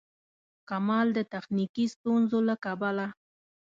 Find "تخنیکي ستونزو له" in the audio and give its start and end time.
1.33-2.55